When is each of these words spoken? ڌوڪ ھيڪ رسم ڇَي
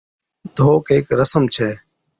ڌوڪ 0.55 0.83
ھيڪ 0.91 1.05
رسم 1.19 1.43
ڇَي 1.53 1.69